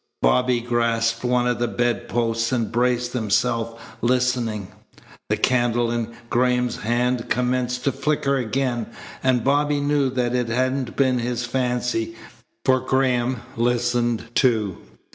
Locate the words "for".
12.65-12.79